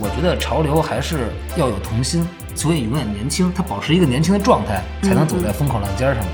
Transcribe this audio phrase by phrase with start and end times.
[0.00, 6.32] 我觉得潮流还是要有童心，所以永远年轻，他保持一个年轻的状态，才能走在风口浪尖上面。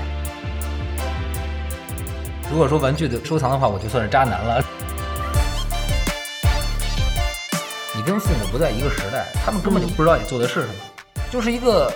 [2.51, 4.63] 如果说玩具的收藏的话，我就算是渣男了。
[7.95, 10.73] 你跟父母不在一个时代，他们根本就不知道你做的是什么，
[11.31, 11.91] 就是一个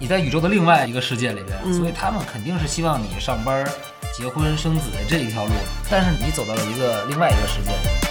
[0.00, 3.64] 你在宇宙的另外一个世界里边，所以他们肯定是希望你上班、
[4.12, 5.52] 结婚、生子这一条路，
[5.88, 8.05] 但是你走到了一个另外一个世界里。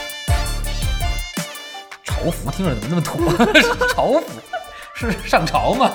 [2.25, 3.19] 朝服听着怎么那么土？
[3.93, 4.41] 朝服
[4.95, 5.91] 是上朝吗？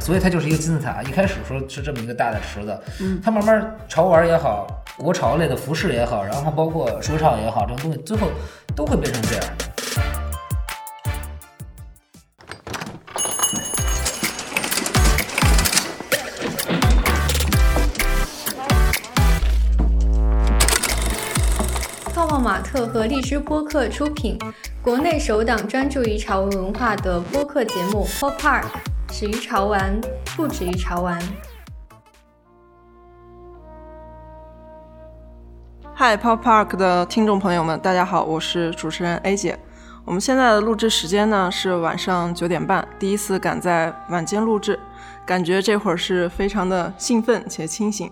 [0.00, 1.00] 所以它就是一个金字塔。
[1.02, 4.66] 一开始说是这么一个大的池子，嗯，它慢慢潮玩也好，
[4.96, 8.26] 国潮类的服饰也好，然后包括说唱也好，这种东西最后
[8.74, 9.44] 都会变成这样。
[22.84, 24.36] 和荔枝播客出品，
[24.82, 28.64] 国内首档专注于潮文文化的播客节目《Pop Park》，
[29.12, 30.00] 始于潮玩，
[30.36, 31.22] 不止于潮玩。
[35.94, 39.56] 嗨，Pop Park 的听众朋友们，大家好，我是主持人 A 姐。
[40.04, 44.78] 我们现在的录制时间呢是晚上九点半，第一次赶在晚间录制，
[45.24, 48.10] 感觉这会儿是非常的兴奋且清醒。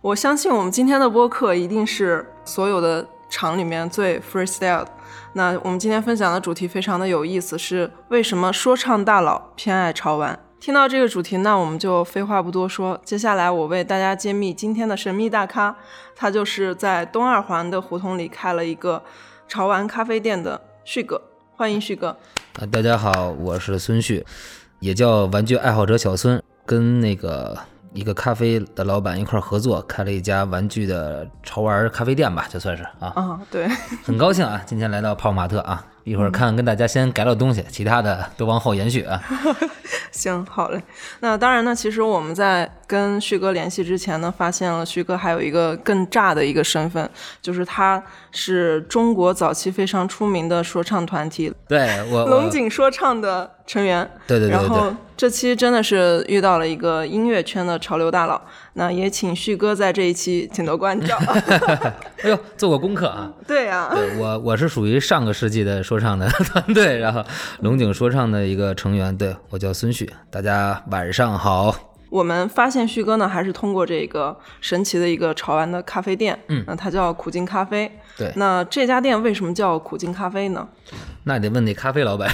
[0.00, 4.86] 我相信我们今天的播客一定是所有的场里面最 freestyle。
[5.32, 10.38] 那我们今天分享的主题非常的有意思，是为什么说唱大佬偏爱潮玩？
[10.58, 15.76] 听到这个主题，那我们就废话不多说，接下来我为大家揭秘今天的神秘大咖，
[16.14, 19.02] 他就是在东二环的胡同里开了一个
[19.46, 21.20] 潮玩咖啡店的旭哥，
[21.54, 22.16] 欢迎旭哥。
[22.58, 24.24] 啊，大家好，我是孙旭，
[24.80, 27.58] 也叫玩具爱好者小孙，跟那个
[27.96, 33.08] 一个咖啡的老板一块儿合作，开了一家玩具的潮玩咖啡店吧，就算是啊。
[33.16, 33.66] 啊，对，
[34.04, 39.18] 很高兴啊，今天来到泡玛特啊，一会儿看看跟大家先改聊东西，其他的都往后延续啊。
[40.12, 40.82] 行，好嘞。
[41.20, 47.08] 那当然呢，其实我们在跟旭哥联系之前呢，发现了旭哥还有一个更炸的一个身份，
[47.40, 48.02] 就是他
[48.32, 54.08] 是中国早期非常出名的说唱团体对我我龙井说唱的成员。
[54.26, 58.40] 对对对对然后，这期真的是遇到了一个音乐圈的潮流大佬，
[58.74, 61.16] 那也请旭哥在这一期请多关照。
[62.22, 63.32] 哎呦，做过功课啊。
[63.46, 67.24] 对呀、对我我是属于上个世纪的说唱的团队，然后
[67.60, 71.74] 龙井说唱的一个成员，对我叫孙旭，大家晚上好。
[72.08, 77.90] 我们发现旭哥呢，还是通过这个神奇的一个潮玩的咖啡店，嗯那它叫苦尽咖啡。
[78.16, 80.66] 对那这家店为什么叫苦尽咖啡呢？
[81.24, 82.30] 那得问那咖啡老板。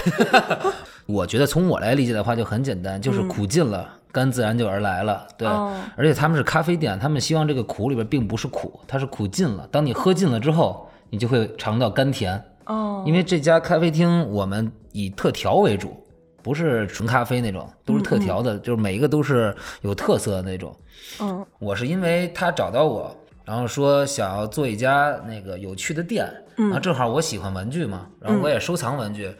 [1.06, 5.26] 我觉得从我来理解的话就很简单，就是苦尽了，甘自然就而来了。
[5.36, 9.66] 对，哦而且他们是咖啡店，他们希望这个苦里边并不是苦，它是苦尽了。
[9.72, 12.40] 当你喝尽了之后，你就会尝到甘甜。
[12.66, 15.96] 哦，因为这家咖啡厅我们以特调为主，
[16.40, 20.74] 不是纯咖啡那种，都是特调的，就是每一个都是有特色的那种。
[21.20, 23.14] 嗯我是因为他找到我，
[23.52, 26.26] 然后说想要做一家那个有趣的店，
[26.56, 29.30] 然后正好我喜欢玩具嘛，然后我也收藏玩具，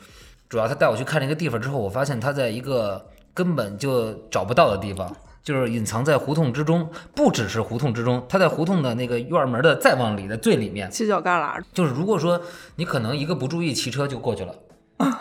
[0.50, 3.03] 主要他带我去看那个地方之后，我发现他在一个
[3.33, 5.11] 根本就找不到的地方。
[5.43, 11.59] 就是隐藏在胡同之中，不只是胡同之中，他在胡同的那个院门的再往里的最里面，犄角旮旯。
[11.72, 12.39] 就是如果说
[12.77, 14.55] 你可能一个不注意骑车就过去了，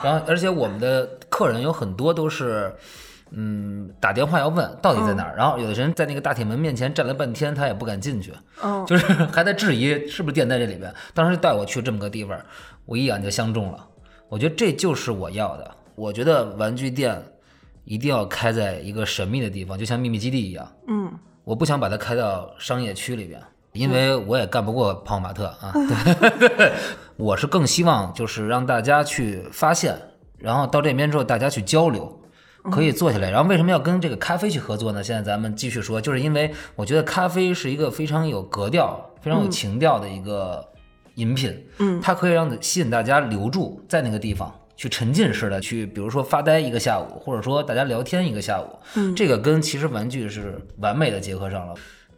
[0.04, 2.76] 然后而且我们的客人有很多都是，
[3.32, 10.94] 嗯，打电话要问到底在哪儿，然后有的人在那个大铁门面前站了半天，他也不敢进去，嗯就是还在质疑是不是店在这里边。
[11.14, 12.38] 当时带我去这么个地方，
[12.86, 13.88] 我一眼就相中了，
[14.28, 15.72] 我觉得这就是我要的。
[15.96, 17.22] 我觉得玩具店
[17.84, 20.72] 一定要开在一个神秘的地方，就像秘密基地一样。
[20.88, 21.12] 嗯，
[21.44, 23.42] 我不想把它开到商业区里边，
[23.74, 25.74] 因为我也干不过泡玛特啊。
[27.18, 29.96] 我是更希望就是让大家去发现，
[30.38, 32.21] 然后到这边之后大家去交流，
[32.70, 33.32] 可以坐下来。
[33.32, 35.04] 然后为什么要跟这个咖啡去合作呢？
[35.04, 40.64] 现在咱们继续说，就是因为我觉得咖啡是一个非常有格调、非常有情调的一个
[41.16, 44.54] 饮品，嗯它可以让吸引大家留住在那个地方。
[44.78, 48.66] 去沉浸式的去，比如说发呆一个下午，或者说大家聊天一个下午，
[48.96, 51.76] 嗯这个跟其实玩具是完美的结合上了。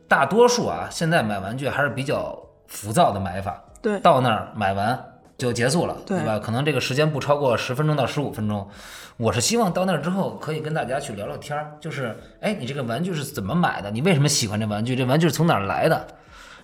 [0.08, 4.98] 大多数啊，现在买玩具还是比较浮躁的买法，对，到那儿买完
[5.38, 6.40] 就结束了，对吧？
[6.40, 8.68] 可能这个时间不超过十分钟到十五分钟。
[9.18, 13.92] 我是希望到那儿之后可以跟大家去聊聊天儿，就是哎，你这个玩具是怎么买的？
[13.92, 14.96] 你为什么喜欢这玩具？
[14.96, 16.08] 这玩具是从哪儿来的？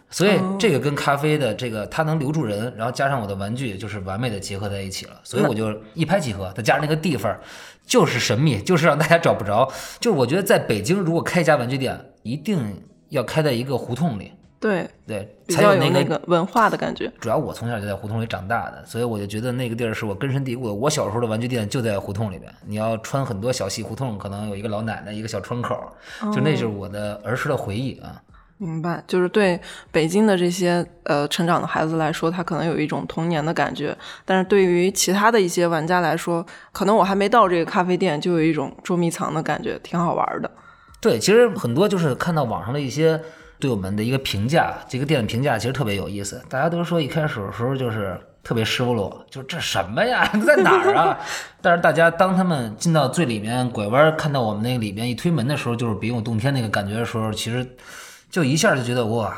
[0.09, 5.13] 所以哦这个跟咖啡的这个它能留住人，然后加上我的玩具，就是完美的结合在一起了。
[5.23, 7.37] 所以我就一拍即合，再加上那个地方
[7.85, 9.71] 就是神秘，就是让大家找不着。
[9.99, 17.09] 就是我觉得在北京如果开一家玩具店，一定要开在一个胡同里，对，对，比较有那那个文化的感觉。
[17.19, 20.73] 主要我从小就在胡同里长大的，所以我就觉得那个地儿是我根深蒂固的。
[20.73, 25.89] 我小时候的玩具店就在胡同里边，你要穿很多小细胡同，可能有一个老奶奶，一个小窗口，
[26.33, 28.21] 就那就是我的儿时的回忆啊。
[28.57, 29.57] 明白，就是对
[29.89, 33.95] 北京的这些呃成长的孩子来说，他可能有一种童年的感觉；
[34.25, 40.51] 但是对于其他的一些玩家来说，可能我还没到这个咖啡店，就有一种捉迷藏的感觉，挺好玩的。
[40.99, 43.21] 对，其实很多就是看到网上的一些
[43.59, 46.41] 对我们的一个评价，这个店的评价其实特别有意思。
[46.49, 51.19] 大家都说一开始的时候就是特别失落，就这什么呀， 在哪儿啊？
[51.61, 57.67] 但是大家当他们进到最里面拐弯，看到我们那个里面一推门的时候，就是别有洞天那个感觉的时候，其实
[58.29, 59.35] 就一下就觉得哇，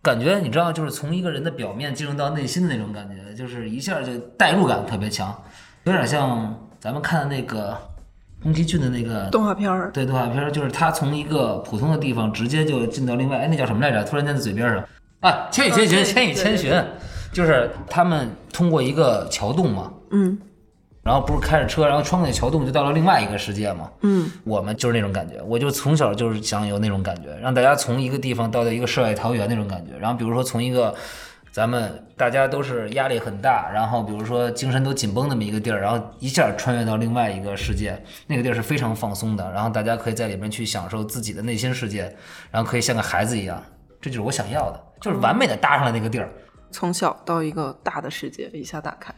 [0.00, 5.38] 感觉你知道，就是从一个人的表面进入到内心的那种感觉，就是一下就代入感特别强，
[5.84, 7.76] 有点像咱们看的那个
[8.42, 14.02] 宫崎骏的那个动画片儿，对动画片儿，就是他从一个普通的地方直接就进到另外，哎，那叫什么来着？
[14.04, 14.84] 突然间在嘴边上
[15.20, 16.84] 啊，千与千寻，千与千寻，
[17.32, 20.38] 就是他们通过一个桥洞嘛，嗯
[21.02, 23.90] 然后不是开着车，然后穿过那桥洞就到了另外一个世界嘛。
[24.02, 29.96] 嗯，我们就是那种感觉，我就从小就是想有那种感觉，让大家从一个地方到一个世外桃源那种感觉。
[29.98, 30.94] 然后比如说从一个
[31.52, 42.14] 咱们大家都是压力很大，然后比如说精神都紧绷那么一个地儿，然后一下穿越到另外一个世界，那个地儿是非常放松的，然后大家可以在里面去享受自己的内心世界，
[42.50, 43.60] 然后可以像个孩子一样，
[44.00, 46.30] 这就是我想要的，就是完美的搭上了那个地儿。
[46.70, 49.12] 从小到一个大的世界一下打开。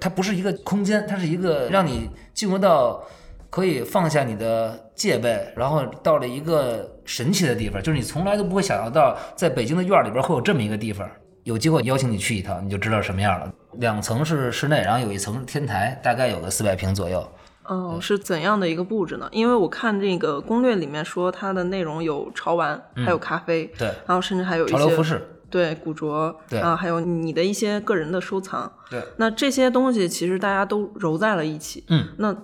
[0.00, 3.02] 它不是一个空间，它是一个让你进入到
[3.50, 11.08] 可以放下你的戒备，然后到了一个神奇的地方，就是你从来都不会想象到，在北京的院儿里边会有这么一个地方。
[11.44, 13.52] 有机会邀请你去一趟，你就知道什么样了。
[13.74, 17.26] 两层是室内，然后有一层是天台，大概有个四百平左右。
[17.64, 19.28] 哦，是怎样的一个布置呢？
[19.32, 28.70] 因为我看这个攻略里面说，它的内容有潮玩，还有咖啡，对，然后甚至还有一潮流服些饰，对古着，对啊，还有你的一些个人的收藏。
[28.90, 31.84] 对，那这些东西其实大家都揉在了一起。
[31.88, 32.34] 嗯，那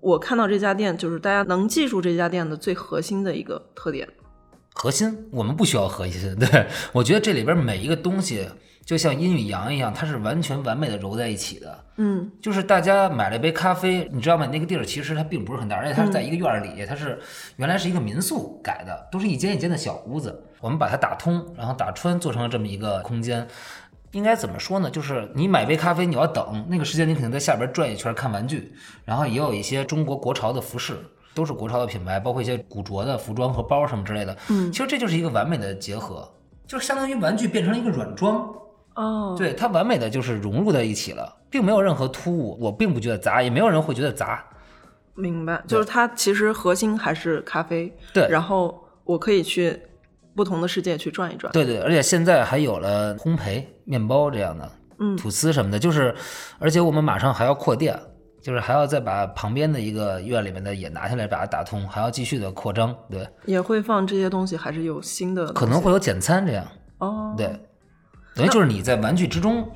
[0.00, 4.08] 我看到这家店，就是大家能记住这家店的最核心的一个特点。
[4.78, 8.46] 核心我们不需要核心， 对我觉得这里边每一个东西
[8.84, 11.84] 就像阴与阳一样，它是完全完美的揉在一起的。
[11.96, 14.46] 嗯就是大家买了一杯咖啡，你知道吗？
[14.46, 17.18] 那个地儿其实它并不是很大，而且它是在一个院儿里，它是
[17.56, 20.44] 原来是一个民宿改的，都是一间一间的小屋子。
[20.60, 23.48] 我们把它打通，然后打穿，做成了这么一个空间。
[24.12, 24.90] 应该怎么说呢？
[24.90, 28.74] 就是你买杯咖啡，你要等那个时间，你肯定在下边转一圈看玩具，
[29.06, 30.94] 然后也有一些中国国潮的服饰，
[31.36, 34.34] 都是国潮的品牌，包括一些古着的服装和包什么之类的。
[34.48, 36.26] 嗯其实这就是一个完美的结合，
[36.66, 38.48] 就是相当于玩具变成了一个软装。
[38.94, 44.42] 哦，对，它完美的就是融入在一起了，并没有任何突兀，我并不觉得杂，也没有人会觉得杂。
[45.14, 47.94] 明白，就是它其实核心还是咖啡。
[48.14, 49.78] 对然后我可以去
[50.34, 51.52] 不同的世界去转一转。
[51.52, 56.14] 对对，而且现在还有了烘焙、面包这样的，嗯吐司什么的，就是，
[56.58, 57.98] 而且我们马上还要扩店，
[58.46, 62.96] 就是还要再把旁边的一个院里面的也拿下来，把它打通，还要继续的扩张。
[63.10, 65.52] 对，也会放这些东西，还是有新的？
[65.52, 66.64] 可能会有简餐这样。
[66.98, 67.48] 哦，对，
[68.36, 69.68] 等于就是你在玩具之中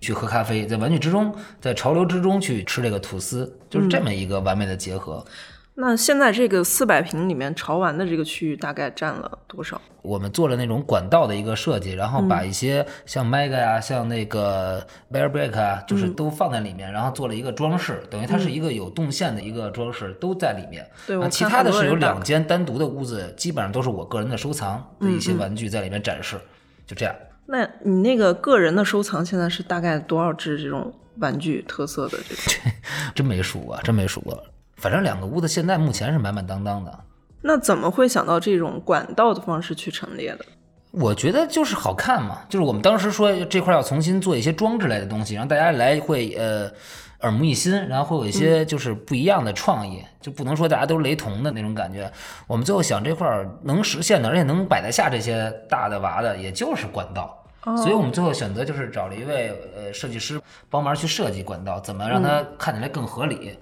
[0.00, 5.24] 去喝咖啡，在玩具之中，在潮流之中去吃这个吐司，就是这么一个完美的结合。
[5.78, 9.78] 那现在这个四百平里面潮玩的这个区域大概占了多少？
[10.00, 14.80] 我们做了那种管道的一个设计，然后把一些像 Mega 呀、像那个
[15.12, 20.88] Bear Break 啊，就是都放在里面，然后做了一个装饰，等于它是一个有动线的一个装饰，都在里面。
[21.06, 26.40] 对其他的是有两间单独的屋子，基本上都是我个人的收藏的一些玩具在里面展示，
[26.86, 27.14] 就这样。
[27.44, 32.72] 那你那个个人的收藏现在是大概多少只这种玩具特色的这种？
[33.14, 34.42] 真没数过，真没数过。
[34.76, 36.98] 反正两个屋子现在目前是满满当当的。
[37.42, 40.44] 那怎么会想到这种管道的方式去陈列的？
[40.92, 46.70] 我觉得就是好看嘛，就是我们当时说这块要重新做一些装置类的东西，让大家来会呃
[47.20, 52.10] 耳目一新，然后会有一些就是不一样的创意，就不能说大家都是雷同的那种感觉。
[52.46, 57.42] 我们最后想这块儿能实现的，而且能摆得下这些大的娃的，也就是管道。
[57.76, 60.40] 所以我们最后选择就是找了一位呃设计师
[60.70, 63.36] 帮忙去设计管道，怎么让它看起来更合理。
[63.36, 63.58] 对，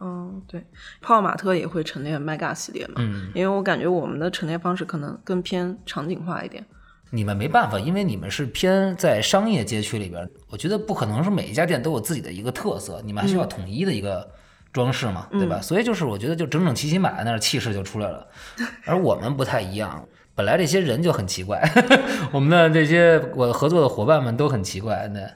[0.00, 0.60] 嗯，对，
[1.00, 6.64] 泡泡玛特也会陈列 Mega 系列嘛，嗯，因为我感觉我们的陈列方式可能更偏场景化一点。
[7.10, 14.30] 你们没办法，因为你们是偏在商业街区里边，我觉得不可能是每一家店都有自己的一个特色，你们还需要统一的一个
[14.72, 15.58] 装饰嘛，对吧？
[15.60, 18.26] 所以就是我觉得就整整齐齐摆在那儿，气势就出来了。
[18.84, 21.60] 而我们不太一样，本来这些人就很奇怪，
[22.30, 25.26] 我们的这些我合作的伙伴们都很奇怪，对。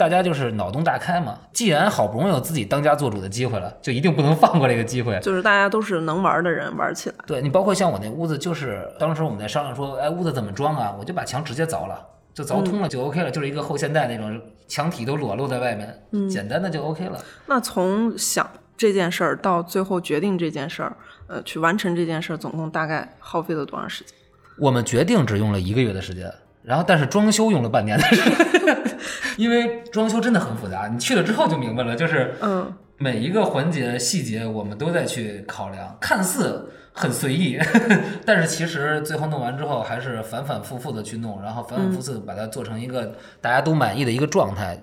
[0.00, 1.38] 大家就是脑洞大开嘛。
[1.52, 5.20] 既然好不容易有自己当家做主的机会了，就一定不能放过这个机会。
[5.20, 7.16] 就是大家都是能玩的人，玩起来。
[7.26, 10.96] 对你，包括像我那屋子，就是当时我们在商量说，哎，屋子怎么装啊？
[10.98, 12.02] 我就把墙直接凿了，
[12.32, 17.22] 就凿通了就 OK 了，就是一个后现代那种墙体都裸露在外面，简单的就 OK 了。
[17.44, 24.14] 那从想这件事儿到最后决定这件事儿，呃，去完成这件事儿，总共大概耗费了多长时间？
[24.58, 28.16] 我们决定只用了一个月的时间，然后但是装修用了半年的时
[28.60, 28.84] 间，
[29.36, 37.58] 因为装修真的很复杂，你去了之后就明白了，就是嗯，每一个环节细节我们都在去考量，看似很随意，
[38.26, 44.82] 但是其实最后弄完之后还是反反复复的去弄，然后反反复复的把它做成一个大家都满意的一个状态，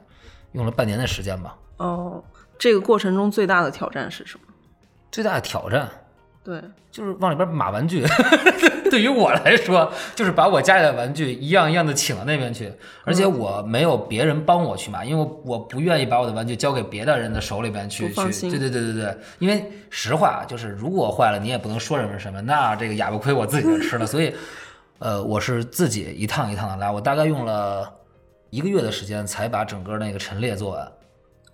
[0.53, 1.55] 用了半年的时间吧。
[1.77, 2.23] 哦，
[2.57, 4.53] 这个过程中最大的挑战是什么？
[5.11, 5.87] 最大的挑战
[6.47, 8.05] 对，就是往里边码玩具，
[8.89, 12.71] 对于我来说，就是把我家里的玩具一样一样的请到那边去，
[13.03, 18.49] 而且我没有别人帮我去码，因为我不愿意把我的玩具交给别的人的手里边去去。
[18.49, 24.07] 对对对对对，因为实话就是，如果坏了，你也不能说什么什么，那这个哑巴亏我自己就吃了。
[24.07, 24.33] 所以，
[24.99, 27.93] 呃，我是自己一趟一趟的拉，我大概用了
[28.51, 30.89] 一个月的时间才把整个那个陈列做完。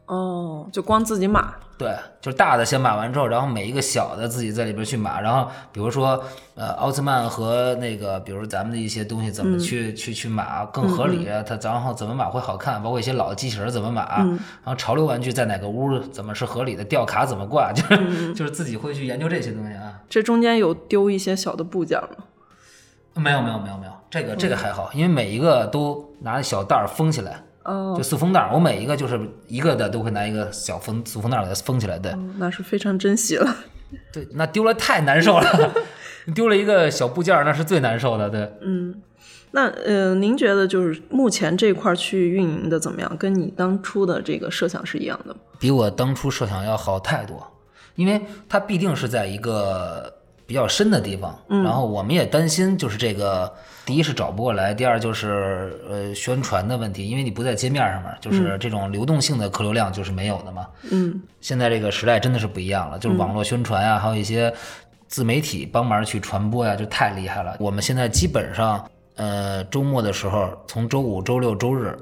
[0.05, 1.53] 哦，就光自己码。
[1.75, 1.91] 对，
[2.21, 6.23] 就是大的先码完之后，然后每一个小的自己在里边去码，然后比如说
[6.55, 19.99] 呃奥特曼和那个，比如咱们的一些东西怎么去、去去码更合理，它然后怎么码会好看，包括一些老的机器人怎么码，然后潮流玩具在哪个屋怎么是合理的，吊卡怎么挂，就是、 就是自己会去研究这些东西啊。
[20.07, 22.25] 这中间有丢一些小的部件吗？
[23.15, 32.13] 没有没有没有没有，这个这个还好，因为每一个都拿小袋儿封起来，哦就，塑封袋儿，我每一个就是一个的都会拿一个小封塑封袋儿给它封起来，对。
[32.37, 33.55] 那是非常珍惜了。
[34.11, 35.73] 对，那丢了太难受了，
[36.33, 38.29] 丢了一个小部件儿，那是最难受的。
[38.29, 39.01] 对，嗯
[39.51, 43.17] 那呃，您觉得就是目前这块儿去运营的怎么样？
[43.17, 45.39] 跟你当初的这个设想是一样的吗？
[45.59, 47.45] 比我当初设想要好太多，
[47.93, 50.11] 因为它必定是在一个
[50.45, 53.51] 比较深的地方，然后我们也担心就是这个，
[53.85, 60.67] 第一是找不过来，第二就是呃宣传的问题，因为你不在街面上面，就是这种流动性的客流量就是没有的嘛。
[60.91, 64.53] 嗯，现在这个时代真的是不一样了，就是网络宣传啊，还有一些
[65.07, 67.55] 自媒体帮忙去传播呀、就太厉害了。
[67.59, 68.85] 我们现在基本上，
[69.15, 71.97] 呃，周末的时候，从周五、周六、周日，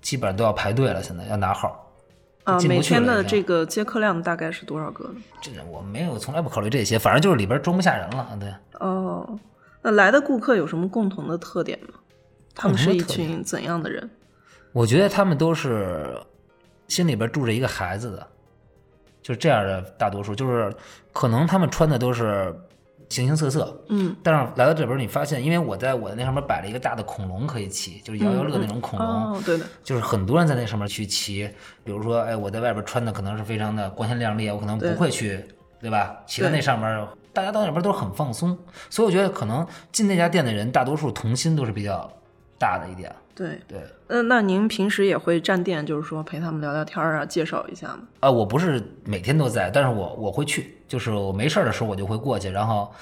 [0.00, 1.89] 基本上都要排队了，现在要拿号。
[2.44, 5.16] 啊，每天的这个接客量大概是多少个呢？
[5.42, 8.36] 这我没有从来不考虑这些，反正就是里边装不下人了。
[8.40, 9.38] 对，哦，
[9.82, 11.94] 那来的顾客有什么共同的特点吗？
[12.54, 14.08] 他们是一群怎样的人？
[14.72, 16.18] 我觉得他们都是
[16.88, 18.26] 心里边住着一个孩子的，
[19.22, 20.74] 就是这样的大多数，就是
[21.12, 22.54] 可能他们穿的都是
[23.10, 31.50] 形形色色，嗯，但是来到这边你发现，因为我在我的那上面摆了一个大的恐龙可以骑，就是摇摇乐那种恐龙，哦，对的，就是很多人在那上面去骑，
[31.84, 35.44] 比如说，哎，我在外边穿的可能是非常的光鲜亮丽，我可能不会去，
[35.80, 36.16] 对吧？
[36.26, 38.56] 骑在那上面，大家到那边都是很放松，
[38.88, 42.08] 所以我觉得可能进那家店的人，大多数童心都是比较
[42.58, 43.12] 大的一点。
[43.34, 43.58] 对。
[43.66, 48.00] 对，呃，那您平时也会站店，就是说陪他们聊聊天儿啊，介绍一下吗？
[48.20, 52.92] 啊，我不是每天都在，但是我我会去，就是我没事的时候我就会过去，然后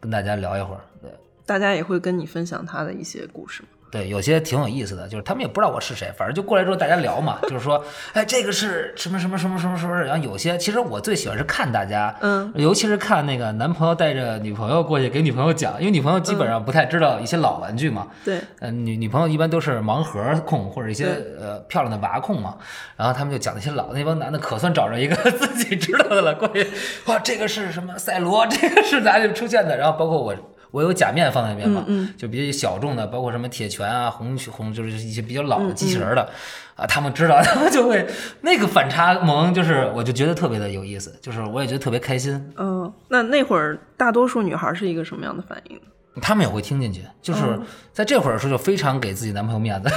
[0.00, 0.80] 跟大家聊一会儿。
[1.00, 1.08] 对。
[1.46, 3.68] 大家也会跟你分享他的一些故事吗？
[3.90, 21.06] 对，有些挺有意思的，就是他们也不知道我是谁，反正就过来之后大家聊嘛，就是说，哎，这个是什么什么什么什么什么，然后有些其实我最喜欢是看大家，嗯，尤其是看那个男朋友带着女朋友过去给女朋友讲，因为女朋友基本上不太知道一些老玩具嘛，对，嗯，女女朋友一般都是盲盒控或者一些
[21.40, 22.56] 呃漂亮的娃控嘛，
[22.96, 26.64] 然后他们就讲那些老那帮男的可算找着一个 自己知道的了，过去
[27.06, 30.34] 哇这个是什么赛罗，这个是哪里出现的，然后包括我。
[30.70, 36.28] 我有假面放在那边嘛，嗯就比较小众的，包括什么铁拳啊、红红，就是一些比较老嗯的机器人的，
[36.76, 38.06] 啊，他们知道， 他们就会
[38.42, 42.52] 那个反差萌，就是我就觉得特别的有意思，就是我也觉得特别开心。
[42.56, 45.82] 嗯、那那会儿大多数女孩是一个什么样的反应呢？
[46.20, 47.62] 他们也会听进去，就是嗯
[47.92, 49.90] 在这会儿的时候就非常给自己男朋友面子。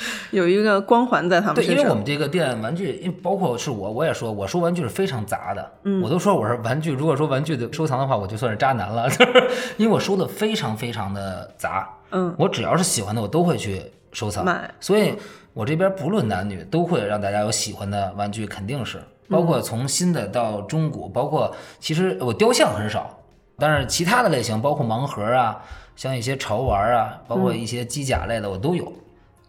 [0.30, 1.78] 有一个光环在他们对，身上。
[1.78, 5.72] 因为我们这个店玩具，因为包括是我，我也说，我说玩具是非常杂的。
[5.84, 11.88] 嗯，我都说我是玩具， 如果说玩具的收藏的话，我就算是渣男了，就 是因为我收的非常非常的杂。
[12.10, 14.44] 嗯，我只要是喜欢的，我都会去收藏。
[14.44, 15.14] 买所以
[15.52, 23.18] 我这边不论男女，都会让大家有喜欢的玩具，肯定是包括从新的到中古，包括其实我雕像很少，
[23.58, 25.60] 但是其他的类型，包括盲盒啊，
[25.96, 28.90] 像一些潮玩啊，包括一些机甲类的，我都有。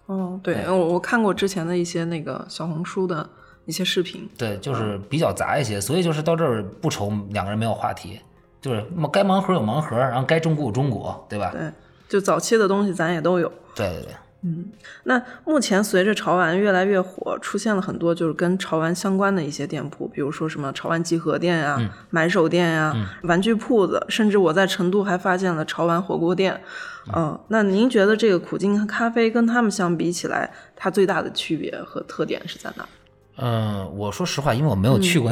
[0.10, 3.30] 哦，对，我我看过之前的一些那个小红书的
[3.66, 4.28] 一些视频。
[4.36, 8.20] 对，就是比较杂一些，所以就是到这儿不愁两个人没有话题，
[8.60, 11.52] 就是该盲盒有盲盒，然后该中古有中古，对吧？
[11.52, 11.72] 对，
[12.08, 13.48] 就早期的东西咱也都有。
[13.76, 14.12] 对对对，
[15.04, 21.78] 那目前随着潮玩越来越火，出现了很多就是跟潮玩相关的一些店铺，比如说什么潮玩集合店呀、
[22.10, 26.60] 买手店呀、玩具铺子，甚至我在成都还发现了潮玩火锅店。
[27.16, 32.88] 嗯、那您觉得这个苦尽咖啡跟他们相比起来，它最大的区别和特点是在哪？
[33.42, 35.32] 嗯，我说实话，因为我没有去过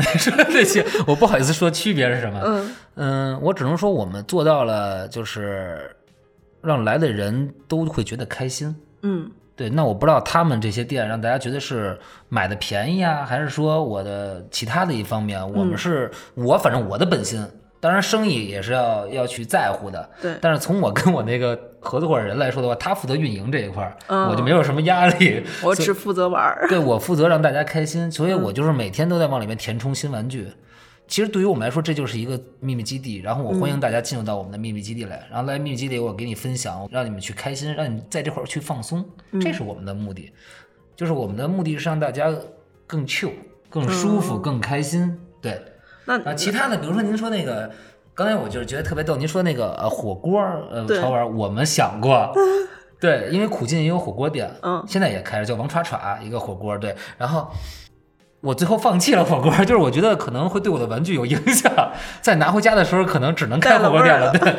[0.52, 2.42] 这 些，我不好意思说区别是什么。
[2.44, 5.96] 嗯嗯，我只能说我们做到了，就是
[6.62, 8.76] 让来的人都会觉得开心。
[9.08, 11.98] 嗯对，那我不知道他们这些店让大家觉得是
[12.30, 17.44] 买的便宜啊，还是说我的其他的一方面，我们是、我反正我的本心，
[17.80, 20.08] 当然生意也是要要去在乎的。
[20.22, 25.44] 对但是从我跟我那个合作伙人来说的话，他负责运营这一块儿，嗯我就没有什么压力。
[25.64, 26.68] 我只负责玩儿。
[26.70, 30.48] 对我负责让大家开心，所以我就是每天都在往里面填充新玩具。
[31.08, 33.18] 其实对于我们来说，这就是一个秘密基地。
[33.22, 39.04] 然后我欢迎大家进入到我们的秘密基地来，然后来秘密基地，我给你分享，让你们去开心，让你在这块儿去放松，
[39.40, 40.32] 这是我们的目的。
[40.96, 42.34] 就是我们的目的是让大家
[42.86, 43.32] 更 chill、
[43.70, 45.18] 更舒服、更开心。
[45.42, 45.62] 对，
[46.06, 47.72] 那啊，其他的，比如说您说那个，
[48.16, 52.34] 刚才我就是觉得特别逗，您说那个呃火锅儿呃潮玩儿，我们想过，
[53.00, 57.48] 对，因为苦尽也有火锅店，嗯现在也开着叫王歘歘一个火锅，对，然后
[58.42, 61.72] 我最后放弃了火锅， 就是我觉得可能会对我的玩具有影响，
[62.22, 64.56] 在拿回家的时候可能只能开火锅店了，对，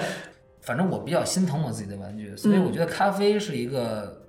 [0.60, 4.22] 反正我比较心疼我自己的玩具，所以我觉得咖啡是一个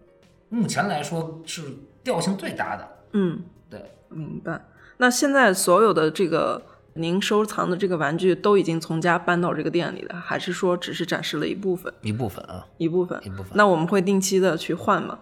[0.49, 1.63] 目前来说是
[2.03, 3.81] 调性最大的，嗯，对。
[4.09, 4.59] 明白。
[4.97, 6.61] 那现在所有的这个
[6.93, 11.93] 您收藏的这个玩具都已经从家搬到这个店里了，还是说只是展示了一部分？
[12.01, 15.19] 一部分啊，一部分，一部分那我们会定期的去换吗？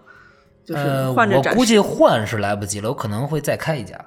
[0.63, 1.49] 就是呃，换着展示。
[1.51, 3.99] 我估计换是来不及了，我可能会再开一家。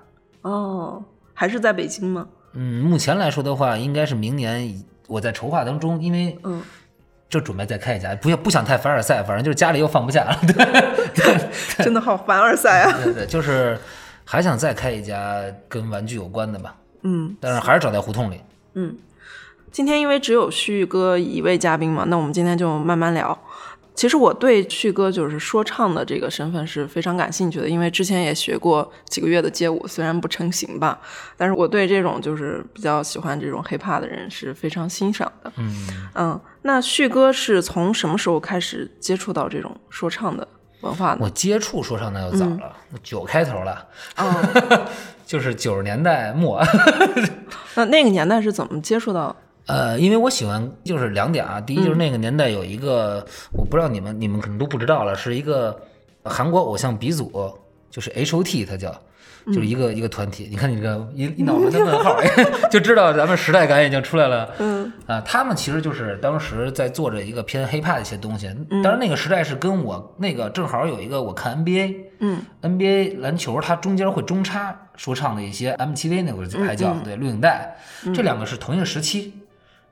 [0.43, 1.03] 哦，
[1.35, 2.27] 还是在北京吗？
[2.53, 6.63] 嗯，目前来说的话，应该是明年我在筹划当中，因为嗯，
[7.29, 12.99] 就准备再开一家，不要不想太凡尔赛，反正就是家里又放不下了， 对真的好凡尔赛啊！
[13.05, 13.79] 对对，就是
[14.25, 18.41] 还想再开一家跟玩具有关的吧，嗯但是还是找在胡同里。
[18.75, 18.97] 嗯，
[19.71, 23.39] 今天因为只有旭哥一位嘉宾嘛，那我们今天就慢慢聊。
[24.01, 30.99] 其实我对旭哥就是说唱的这个身份是非常感兴趣的，因为之前也学过几个月的街舞，虽然不成型吧，
[31.37, 35.53] 但是我对这种就是比较喜欢这种 hiphop 的人是非常欣赏的。
[35.59, 40.49] 嗯，嗯，那旭哥是从什么时候开始接触到这种说唱的
[40.81, 41.19] 文化呢？
[41.21, 43.87] 我接触说唱那就早了，九开头了，
[44.17, 44.89] 哦，
[45.27, 46.59] 就是九十年代末。
[47.77, 49.37] 那那个年代是怎么接触到？
[49.71, 55.81] 呃，因为我喜欢就是两点啊，第一就是那个年代有一个，我不知道你们你们可能都不知道了，是一个
[56.25, 57.31] 韩国偶像鼻祖，
[57.91, 58.95] 就是 H O T，它叫。
[59.47, 62.15] 就是一个、一个团体，你看你这个一一脑门的问号，
[62.71, 64.47] 就知道咱们时代感已经出来了。
[64.59, 68.55] 嗯啊，他们其实就是当时在做着一个偏 hiphop 的一些东西。
[68.69, 77.77] 当然那个时代是跟我那个正好有一个我看 NBA，嗯 NBA 篮球它中间会中插说唱的一些 MTV 那会儿还叫、对录影带，
[78.15, 79.33] 这两个是同一个时期，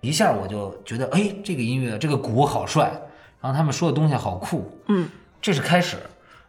[0.00, 2.90] 一下我就觉得哎这个音乐这个鼓好帅，
[3.40, 5.08] 然后他们说的东西好酷，嗯
[5.40, 5.96] 这是开始。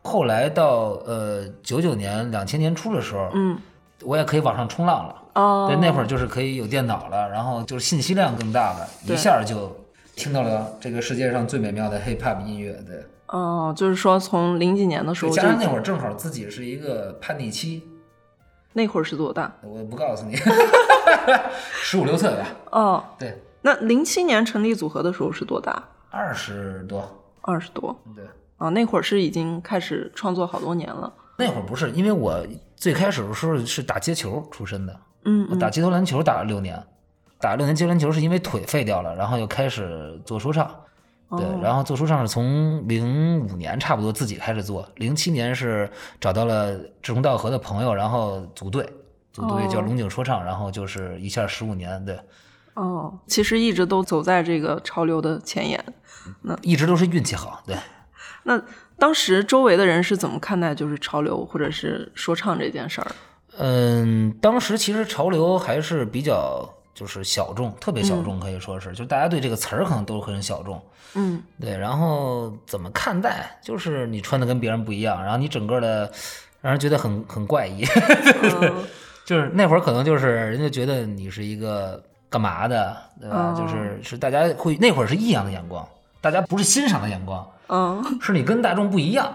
[0.01, 3.57] 后来到呃九九年两千年初的时候，嗯，
[4.01, 5.15] 我也可以网上冲浪了。
[5.35, 9.75] 哦，对，那会儿就是可以有电脑了，然后就是信息量更大了，一下就
[10.15, 12.71] 听到了这个世界上最美妙的 hip hop 音乐。
[12.87, 17.83] 对，哦，就是说从零几年的时候就加上那会儿正好自己是一个叛逆期，
[18.73, 19.53] 那会儿是多大？
[19.61, 20.35] 我不告诉你，
[21.73, 25.83] 十五六岁吧，哦，对，那零七年成立组合的时候是多大？
[26.09, 27.07] 二十多，
[27.41, 27.97] 二十多。
[28.15, 28.25] 对，
[28.57, 31.11] 啊，那会儿是已经开始创作好多年了。
[31.37, 36.81] 那会儿不是，因为我最开始的时候是打街球出身的，嗯我打街头篮球打了六年，
[37.39, 40.69] 打了六年街头篮球是因为腿废掉了，然后又开始做说唱。
[41.37, 41.59] 对，哦。
[41.61, 45.87] 然后做说唱是从零五年差不多自己开始做，零七年是
[46.19, 48.83] 找到了志同道合的朋友，然后组队，
[49.39, 52.19] 组队叫哦龙井说唱，然后就是一下十五年，对，
[52.73, 55.83] 哦，其实一直都走在这个潮流的前沿。
[56.41, 57.75] 那一直都是运气好，对。
[58.43, 58.61] 那
[58.97, 63.11] 当时周围的人是怎么看待就是潮流或者是说唱这件事儿？
[63.57, 70.81] 嗯，当时其实潮流还是比较就是小众，特别小众，可以说是，就大家对这个词儿可能都很小众。
[71.15, 73.59] 嗯对，然后怎么看待？
[73.63, 76.11] 就是你穿的跟别人不一样，然后你整个的
[76.61, 77.83] 让人觉得很很怪异。
[77.83, 78.85] 嗯
[79.29, 83.53] 就是那会儿可能就是人家觉得你是一个干嘛的，对吧？
[83.53, 85.87] 哦就是是大家会那会儿是异样的眼光，
[86.19, 89.31] 大家不是欣赏的眼光，嗯， 是你跟大众不一样。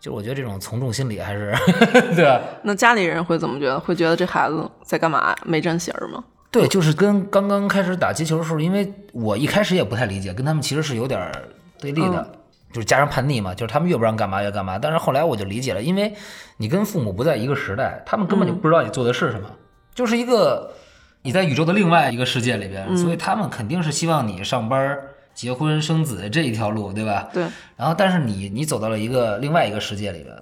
[0.00, 1.54] 就我觉得这种从众心理还是
[2.16, 2.40] 对吧？
[2.62, 3.78] 那家里人会怎么觉得？
[3.78, 5.32] 会觉得这孩子在干嘛？
[5.44, 6.24] 没正形吗？
[6.50, 11.30] 对，就是跟刚刚开始打击球的时候，因为我一开始也不太理解，跟他们其实是有点
[11.78, 12.28] 对立的。
[12.72, 14.78] 就是加上叛逆嘛，就是他们越不让干嘛越干嘛。
[14.78, 16.14] 但是后来我就理解了，因为
[16.56, 19.48] 你跟父母不在一个时代，他们根本就不知道你做的是什么，
[19.94, 20.74] 就是一个
[21.22, 24.98] 你在宇宙的另外一个世界里边，所以他们肯定是希望你上班、
[25.34, 27.28] 结婚、生子这一条路，对吧？
[27.32, 27.44] 对，
[27.76, 30.34] 然后，但是你你走到了一个另外一个世界里边，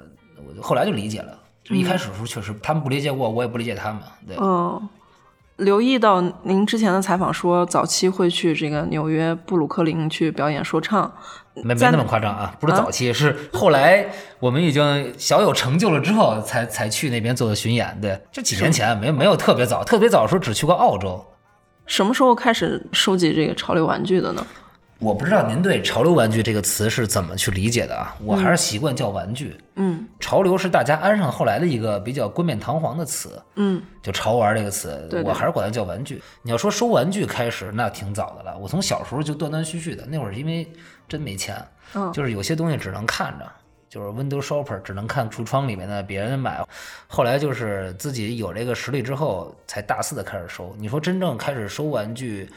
[0.47, 1.39] 我就后来就理解了。
[1.65, 4.01] 就一开始的时候，确实他们不理解我，我也不理解他们。
[4.27, 4.89] 对，嗯，
[5.57, 14.07] 留意到您之前的采访说，早期会去这个纽约布鲁克林去表演说唱，在没没那么夸张啊，不是早期，是后来
[14.39, 17.99] 我们已经小有成就了之后，才才去那边做的巡演。
[18.01, 21.25] 对，就几年前，没没有特别早，特别早的时候只去过澳洲。
[21.87, 24.47] 什么时候开始收集这个潮流玩具的呢？
[24.99, 28.17] 我不知道您对“潮流玩具”这个词是怎么去理解的啊？
[28.25, 29.57] 我还是习惯叫玩具。
[29.75, 36.23] 嗯潮流是大家安上后来的一个比较冠冕堂皇的词，嗯就潮玩这个词，对对我还是管它叫玩具。
[36.43, 38.57] 你要说收玩具开始，那挺早的了。
[38.57, 40.67] 我从小时候就断断续续的，那会儿因为
[41.07, 41.63] 真没钱，
[41.95, 43.47] 嗯就是有些东西只能看着，
[43.91, 46.65] 就是 window shopper，只能看橱窗里面的别人买。
[47.07, 50.75] 后来就是自己有这个实力之后，才大肆的开始收。
[50.79, 52.49] 你说真正开始收玩具，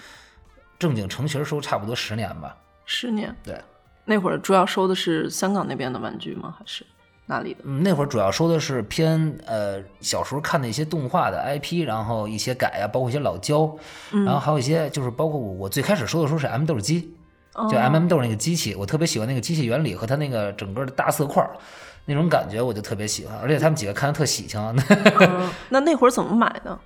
[0.79, 2.55] 正经成型收差不多十年吧。
[2.85, 3.35] 十年。
[3.43, 3.61] 对，
[4.05, 6.55] 那会儿主要收的是香港那边的玩具吗？
[6.57, 6.83] 还是
[7.27, 7.59] 哪里的？
[7.65, 13.69] 嗯，那会儿主要收的是偏呃小时候看的一些动画的 IP，然后一些改啊、包括一些老胶，
[14.25, 17.13] 然后还有一些就是包括我我最开始收的时候是 M 豆机，
[17.69, 21.51] 就 M M 豆那个机器，我特别喜欢那个机器原理和它那个整个的大色块儿
[22.05, 24.59] 那种感觉，我就特别喜欢，而且他们几个看着特喜庆。
[25.19, 26.79] 嗯那那会儿怎么买的？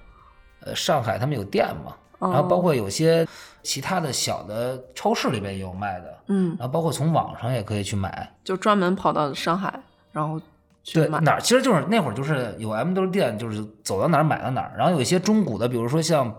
[0.65, 1.95] 呃，上海他们有店嘛，
[2.31, 3.27] 然后包括有些
[3.61, 9.79] 其他的小的超市里边也有卖的，嗯，然后包括从网上也可以去买，就专门跑到上海，
[10.11, 10.39] 然后
[10.83, 11.19] 去对，买。
[11.21, 14.73] 哪儿其实就是那会儿就是有 M 豆店，就是走到哪儿买到哪儿。
[14.77, 16.33] 然后有一些中古的，比如说像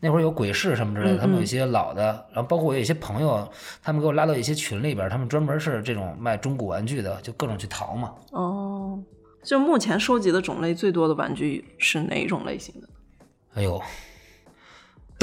[0.00, 2.26] 那会儿有鬼市什么之类的，他们有一些老的。
[2.32, 3.46] 然后包括我有一些朋友，
[3.82, 8.12] 他们给我拉到一些群里边，他们专门是这种卖中古玩具的，就各种去淘嘛。
[8.30, 8.98] 哦，
[9.42, 12.88] 就目前收集的种类最多的玩具是哪一种类型的？
[13.54, 13.80] 哎呦，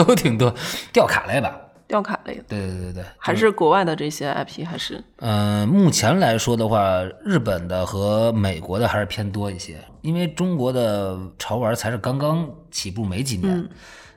[0.04, 0.54] 都挺多，
[0.94, 1.60] 吊卡类吧。
[1.88, 4.64] 吊卡类的，对对对对，还是国外的这些 IP？
[4.64, 13.68] 还是嗯、目前来说的话，日本的和美国的还是偏多一些，因为中国的潮玩才是刚刚起步没几年，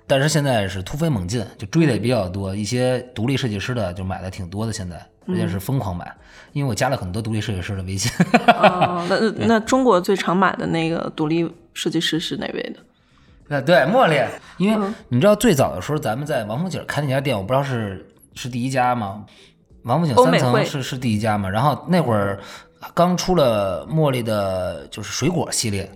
[0.06, 6.14] 但是现在是突飞猛进，就追的也比较多，一些独立设计师的就买的挺多的，现在而且是疯狂买，
[6.52, 8.12] 因为我加了很多独立设计师的微信。
[8.48, 12.80] 哦，那那那中国最常买的那个独立设计师是哪位的？
[13.48, 14.20] 啊，对，茉莉，
[14.56, 19.24] 因为你知道最早的时候，咱们在王府井开那家店，我不知道是是第一家吗？
[19.82, 21.50] 王府井三层是是第一家嘛？
[21.50, 22.38] 然后那会儿
[22.94, 25.90] 刚出了茉莉的，就是水果系列，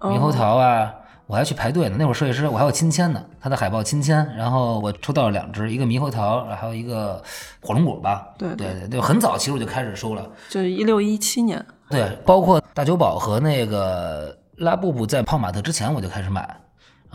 [0.00, 0.92] 猕猴桃啊，
[1.26, 1.96] 我还去排队呢。
[1.98, 7.22] 那会儿设计师我还有亲签呢，他的海报亲签，然后我抽到了两只，一个猕猴桃，还有一个
[7.60, 8.26] 火龙果吧。
[8.38, 10.28] 对对对对，很早其实我就开始收了。
[10.48, 11.64] 就是一六一七年。
[11.88, 16.56] 对，包括大久保和那个拉布布在泡玛特之前我就开始买，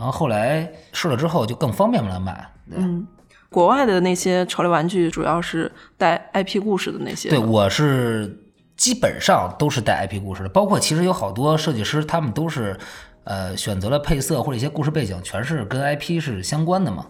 [0.02, 2.44] 然后后来试了之后就更方便了买。
[2.68, 3.06] 对，嗯，
[3.48, 7.28] 国外的那些潮流玩具主要是带 IP 故事的那些。
[7.28, 8.36] 对我是
[8.76, 12.76] 基本上都是带 IP 故事的，包括其实有好多设计师他们都是
[13.22, 17.06] 呃选择了配色或者一些故事背景全是跟 IP 是相关的嘛。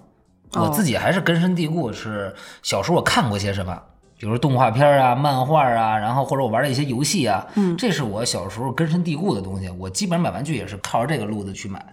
[0.53, 3.81] 我自己还是根深蒂固，是小时候我看过些什么。
[4.19, 9.69] 比如动画片啊、漫画啊，然后或者我玩的一些游戏啊，嗯，这是我小时候根深蒂固的东西。
[9.71, 11.85] 我基本上买玩具也是靠着这个路子去买，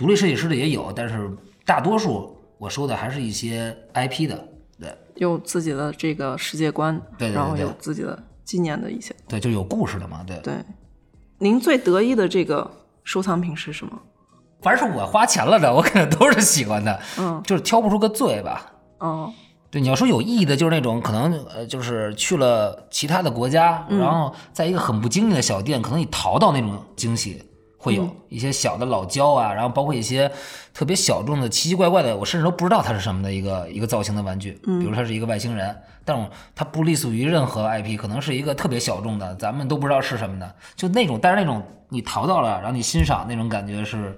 [0.00, 1.30] 独立设计师的也有，但是
[1.66, 4.48] 大多数我收的还是一些 IP 的，
[4.80, 9.14] 对有自己的这个世界观，对对对然后有自己的纪念的一些。
[9.28, 10.38] 对，就有故事的嘛，对。
[10.38, 10.54] 对，
[11.36, 12.70] 您最得意的这个
[13.04, 13.92] 收藏品是什么？
[14.62, 18.72] 凡是我花钱了的，我肯定都是喜欢的，嗯，就是挑不出个最吧。
[19.00, 19.30] 哦，
[19.70, 27.42] 对，你要说有意义的，就是那种可能呃，就是去了其他的国家，然后在一个很不经意的小店，可能你淘到那种惊喜，
[27.80, 30.30] 会有一些小的老胶啊，然后包括一些
[30.72, 44.16] 特别小众的奇奇怪怪的，我甚至都不知道它是什么的一个一个造型的玩具，比如它是一个外星人，但是它不隶属于任何 IP，可能是一个特别小众的，咱们都不知道是什么的，就那种，但是那种你淘到了，然后你欣赏那种感觉是。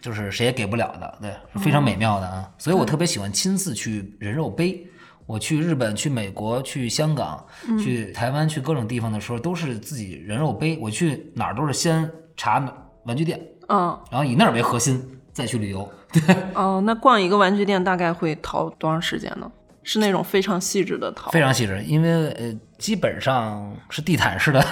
[0.00, 2.46] 就是谁也给不了的，对，是非常美妙的啊！
[2.58, 4.86] 所以我特别喜欢亲自去人肉背。
[5.24, 7.42] 我去日本、去美国、去香港、
[7.82, 10.76] 去台湾、去各种地方的时候，都是自己人肉背。
[10.78, 12.60] 我去哪儿都是先查
[13.04, 15.88] 玩具店，嗯，然后以那儿为核心再去旅游。
[16.12, 16.22] 对
[16.54, 19.50] 哦，那逛一个玩具店大概会淘多长时间呢？
[19.82, 24.64] 是那种非常细致的淘，非常细致，因为呃，基本上是地毯式的。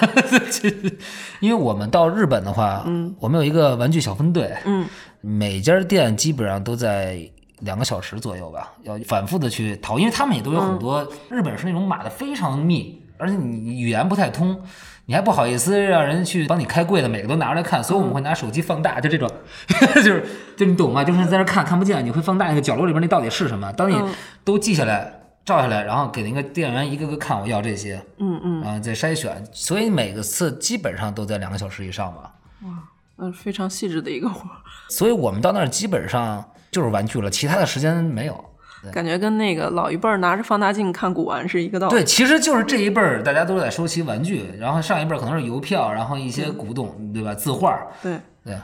[1.39, 4.87] 因为我们到日本的话，嗯，我们有一个玩具小分队，嗯，
[5.21, 7.19] 每家店基本上都在
[7.59, 12.99] 两个小时左右吧，要反复的去淘，因为他们也都有很多、日本是那种码的非常密。
[13.19, 14.59] 而且你语言不太通，
[15.05, 19.29] 你还不好意思让人去帮你开柜子，每个都拿出来看，所以我们会拿手机放大，就这种，
[19.95, 21.03] 就是就你懂吗？
[21.03, 23.71] 就是在那看看不见，你会放大那个角落里边那到底是什么？
[23.73, 24.01] 当你
[24.43, 25.19] 都记下来。
[25.45, 32.33] 照下来，然后给那个店员一个个看，我要这些，嗯嗯，啊，再筛选，所以每个次基本上都在两个小时以上吧。
[32.61, 32.69] 哇，
[33.17, 34.49] 嗯，非常细致的一个活。
[34.87, 38.45] 所以我们到那儿基本上就是玩具了，其他的时间没有。
[38.91, 41.93] 感觉跟那个老一辈儿拿着放大镜看古玩是一个道理。
[41.93, 47.33] 对，其实就是这一辈儿大家都在收集玩具，然后上一辈儿可能是邮票，然后一些古董，对吧？
[47.33, 47.79] 字画。
[48.01, 48.55] 对对。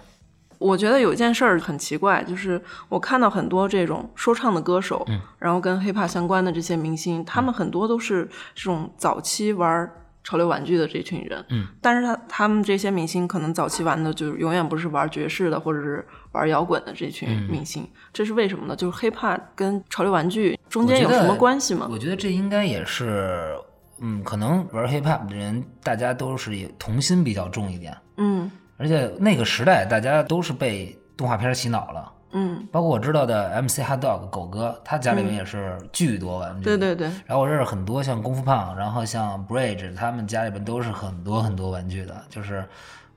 [0.58, 9.89] 我觉得有一件事儿很奇怪，就是我看到很多这种说唱的歌手，嗯，然后跟 hiphop 相关的这些明星，他们很多都是这种早期玩
[10.23, 18.75] 潮流玩具的这群人，嗯，但是他他们这些明星可能早期玩的就永远不是玩爵士的或者是玩摇滚的这群明星，这是为什么呢？
[18.75, 21.88] 就是 hiphop 跟潮流玩具中间有什么关系吗？
[21.89, 23.55] 我觉得这应该也是，
[23.99, 28.49] 嗯，可能玩 hiphop 的人大家都是童心比较重一点，嗯。
[28.82, 37.08] 而且那个时代，大家都是被动画片洗脑了，嗯，包括我知道的 MC Hot Dog 狗哥，他家里面也是巨多玩具，对对对。
[37.26, 42.63] 然后我认识很多像功夫胖，然后像 Bridge，他们家里边都是很多很多玩具的，就是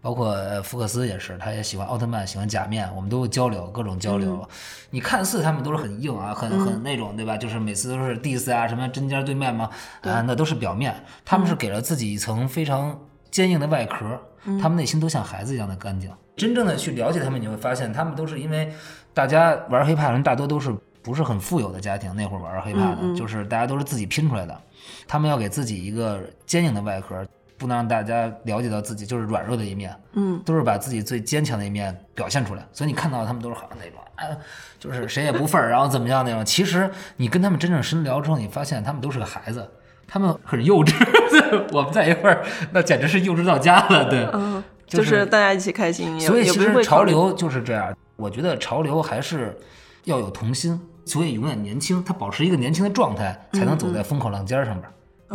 [0.01, 4.49] 包括福克斯也是，他也喜欢奥特曼，喜欢假面，我们都会交流，各种交流。
[4.91, 7.37] 你看似他们都是很硬啊，很很那种，对吧？
[7.37, 9.69] 就是每次都是 diss 啊，什么针尖对麦吗？
[10.03, 10.95] 啊，那都是表面，
[11.25, 12.99] 他们是给了自己一层非常
[13.31, 14.19] 坚硬的外壳。
[14.61, 16.11] 他们内心都像孩子一样的干净。
[16.35, 18.73] 真正的去了解他们，你会发现，他们都是因为
[19.15, 24.59] 大家玩黑怕的人大多都是不是很富有的家庭，那会儿玩黑怕的，就是大家都是自己拼出来的。
[25.07, 27.25] 他们要给自己一个坚硬的外壳，
[27.59, 29.95] 不能让大家了解到自己就是软弱的一面。
[30.15, 32.67] 嗯，都是把自己最坚强的一面表现出来。
[32.73, 34.37] 所以你看到他们都是好像那种，啊，
[34.79, 36.45] 就是谁也不忿儿，然后怎么样那种。
[36.45, 39.69] 其实你跟他们真正深聊之后，你发现他们都是个孩子。
[40.09, 40.93] 他们很幼稚，
[41.73, 44.11] 我们在一块儿，那简直是幼稚到家了。
[44.11, 46.21] 对，嗯，就是大家一起开心。
[46.21, 47.97] 所以其实潮流就是这样。
[48.23, 49.59] 我觉得潮流还是
[50.05, 54.89] 要有童心，所以永远年轻，他保持一个年轻的状态，才能走在风口浪尖上边，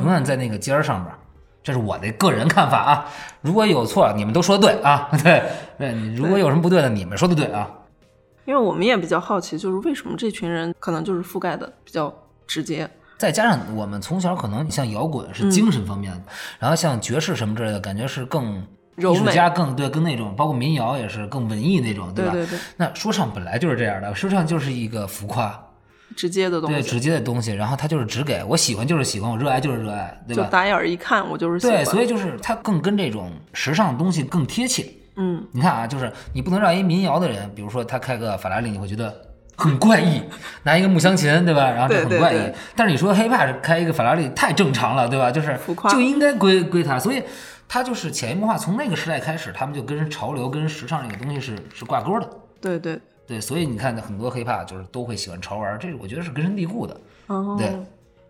[0.06, 1.14] 永远在那个尖儿上边。
[1.62, 3.06] 这是我的个人看法啊。
[3.42, 5.10] 如果有错，你们都说的对啊。
[5.22, 5.44] 对，
[5.78, 7.70] 对，如果有什么不对的，你们说的对啊。
[8.46, 12.14] 因为我们也比较好奇，就是为什么这群人可能就是覆盖的比较
[12.48, 12.90] 直接。
[13.18, 16.24] 再加上我们从小可能像摇滚是精神方面的，
[16.60, 18.66] 然后像爵士什么之类的，感觉是更
[18.98, 22.32] 艺术家更对，更那种，包括民谣也是更文艺那种，对吧？
[22.32, 22.58] 对对。
[22.78, 25.58] 那说唱本来就是这样的，说唱就是一个浮夸、
[26.16, 27.54] 直接的东西，对，直接的东西。
[27.54, 30.44] 然后他就是只给我喜欢就是喜欢，我热爱就是热爱，对吧？
[30.44, 34.86] 就打眼一看我就是喜欢对，所以就是他更跟这种时尚的东西更贴切。
[35.16, 39.14] 嗯，你看啊，就是你不能让一民谣的人，比如说他开个法拉利，你会觉得。
[39.60, 40.22] 很怪异，
[40.62, 41.68] 拿一个木箱琴，对吧？
[41.72, 42.38] 然后就很怪异。
[42.76, 45.32] 但是你说 hiphop 开一个法拉利太正常了，对吧？
[45.32, 47.24] 就是就应该归归他，所以
[47.68, 52.30] 他就是潜移默化，从那个时代开始，他们就跟潮流、跟时尚这个东西是是挂钩的。
[52.62, 57.00] 对对对，所以你看很多 hiphop 就是都会喜欢潮玩，这我觉得是根深蒂固的。
[57.28, 57.78] 哦，对。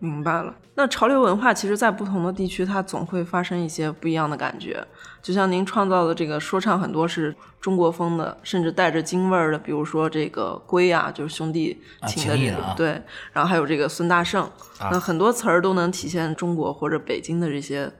[0.00, 4.80] 明白了，那潮流文化其实，在不同的地区，它总会发生一些不一样的感觉。
[5.20, 13.02] 就像您创造的这个说唱，很多是中国风的，甚至带着京味儿的，比如说这个龟啊，就是兄弟情的这种，对。
[13.32, 14.48] 然后还有这个孙大圣，
[14.92, 17.92] 那很多词儿都能体现中国或者北京的这些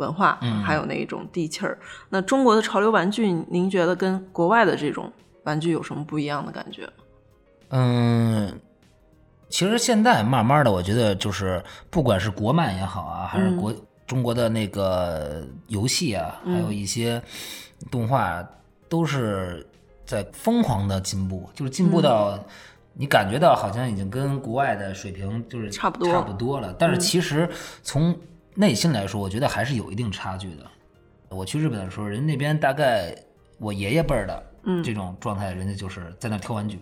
[0.00, 1.78] 文化，还有那一种地气儿。
[2.08, 5.12] 那中国的潮流玩具，您觉得跟国外的这种
[5.44, 6.88] 玩具有什么不一样的感觉？
[7.68, 8.60] 嗯。
[9.52, 11.60] 其实现在慢慢的，我觉得就是
[11.90, 13.74] 不管是国漫也好啊，还是国
[14.06, 17.20] 中国的那个游戏啊，还有一些
[17.90, 18.48] 动画，
[18.88, 19.66] 都是
[20.06, 22.38] 在疯狂的进步，就是进步到
[22.94, 26.72] 你感觉到好像已经跟国外的水平就是差不多差不多了。
[26.78, 27.50] 但是其实
[27.82, 28.16] 从
[28.54, 30.66] 内心来说，我觉得还是有一定差距的。
[31.28, 33.14] 我去日本的时候，人那边大概
[33.58, 34.42] 我爷爷辈儿的
[34.82, 36.78] 这种状态，人家就是在那挑玩具。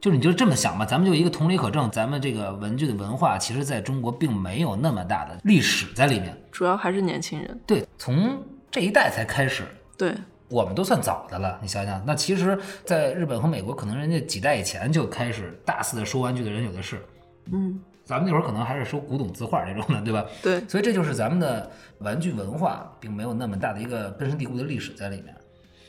[0.00, 7.60] 就是你就这么想吧，咱们就一个同理可证，咱们这个文具的文化，其实在中国并没有那么大的历史在里面，主要还是年轻人。
[7.66, 8.40] 对，从
[8.70, 9.64] 这一代才开始。
[9.96, 10.14] 对，
[10.48, 11.58] 我们都算早的了。
[11.60, 17.04] 你想想，那其实，在日本和美国，可能人家几代以前就开始大肆的收玩具的人有的是。
[17.50, 20.24] 嗯，咱们那会儿可能还是收古董字画这种的，对吧？
[20.42, 20.66] 对。
[20.66, 25.34] 所以这就是咱们的玩具文化，并没有那么大的一个根深蒂固的历史在里面，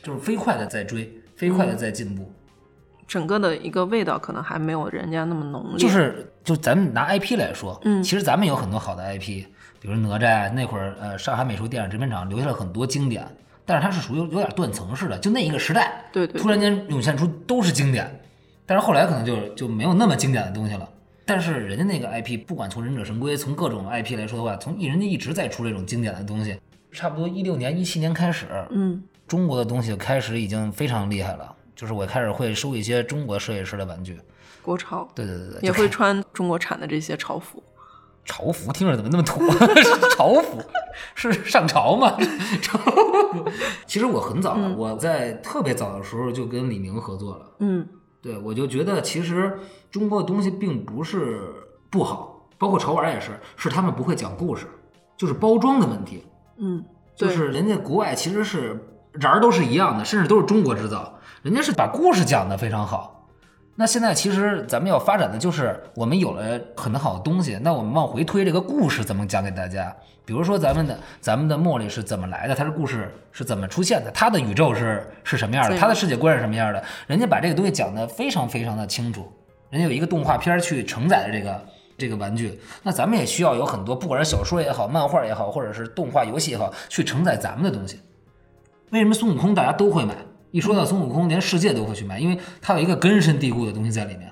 [0.03, 2.29] 就是飞快的在追，飞快的在进步。
[3.07, 5.77] 整个的一个味道可能还没有人家那么浓烈。
[5.77, 9.45] 就是，就咱们拿 IP 来说，嗯，其实咱们有很多好的 IP，
[9.79, 13.25] 比如哪吒那会儿，呃，上海美术电影制片厂留下了很多经典，
[13.65, 18.21] 但是它是属于有点断层式的，就那一个时代，对对，突然间涌现出都是经典，
[18.65, 20.89] 但是后来可能就就没有那么经典的东西了。
[21.29, 26.59] 但是人家那个 IP，不管从忍者神龟，从各种 IP 来说的话，从人家一直在出这种经典的东西。
[26.91, 31.55] 差不多一六年、一七年开始，嗯，中国的东西开始已经非常厉害了。
[31.75, 34.19] 就是我开始会收一些中国设计师的玩具，
[34.63, 37.61] 国潮，对对对对，也会穿中国产的这些潮服。
[38.25, 39.39] 潮服听着怎么那么土？
[40.17, 40.59] 潮服
[41.13, 42.17] 是上朝吗？
[42.59, 43.45] 潮服。
[43.85, 47.45] 其实我很早了，我在特别早的时候就跟李宁合作了。
[47.59, 47.87] 嗯，
[48.21, 49.57] 对，我就觉得其实
[49.89, 51.39] 中国的东西并不是
[51.89, 54.67] 不好，包括潮玩也是，是他们不会讲故事，
[55.17, 56.25] 就是包装的问题。
[56.57, 56.83] 嗯，
[57.15, 58.77] 就是人家国外其实是
[59.13, 63.18] 瓤儿都是一样的，甚至都是中国制造，人家是把故事讲得非常好。
[63.79, 69.95] 那现在其实咱们要发展的就是我们有了很好的东西，那我们往回推这个故事怎么讲给大家？
[70.25, 76.83] 比如说咱们的咱们的茉莉是怎么来的，它的故事是怎么出现的，它的宇宙是是什么样的，它的世界观是什么样的？
[77.07, 79.31] 人家把这个东西讲得非常非常的清楚，
[79.69, 81.65] 人家有一个动画片去承载的这个
[81.97, 88.01] 这个玩具，那咱们也需要有很多，不管是小说也好，漫画也好，或者是动画游戏也好，去承载咱们的东西。
[88.89, 90.15] 为什么孙悟空大家都会买？
[90.51, 94.31] 一说到孙悟空，连世界都会去买，因为它有一个根深蒂固的东西在里面，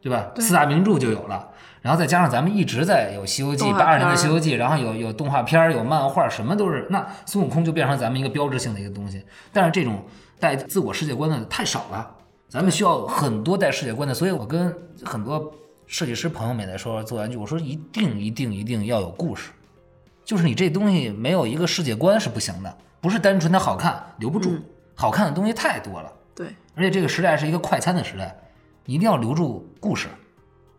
[0.00, 0.30] 对吧？
[0.36, 1.48] 四大名著就有了，
[1.80, 6.86] 然后再加上咱们一直在有《西游记》，八二年的《西游记》，然后有有动画片有漫画，什么都是。
[6.90, 9.24] 那孙悟空就变成咱们一个标志性的一个东西。
[9.52, 10.04] 但是这种
[10.38, 12.10] 带自我世界观的太少了，
[12.48, 14.14] 咱们需要很多带世界观的。
[14.14, 15.50] 所以我跟很多
[15.86, 19.50] 设计师朋友们在说做玩具，我说一定一定一定要有故事，
[20.24, 24.56] 就是你这东西没有一个世界观是不行的，不是单纯的好看留不住。
[25.02, 28.40] 好看的东西太多了，对，而且这个时代是一个快餐的时代，
[28.84, 30.06] 你一定要留住故事，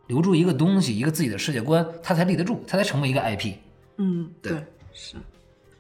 [0.07, 3.55] 留住一个东西，一个自己的世界观，它才立得住，它才成为一个 IP。
[3.97, 5.17] 嗯，对，是。